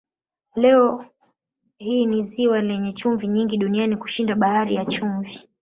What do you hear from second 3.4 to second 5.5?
duniani kushinda Bahari ya Chumvi.